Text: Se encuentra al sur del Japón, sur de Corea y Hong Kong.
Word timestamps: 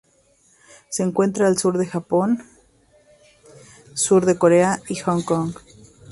Se 0.89 1.03
encuentra 1.03 1.45
al 1.45 1.59
sur 1.59 1.77
del 1.77 1.85
Japón, 1.87 2.43
sur 3.93 4.25
de 4.25 4.35
Corea 4.35 4.81
y 4.89 4.95
Hong 5.05 5.21
Kong. 5.21 5.53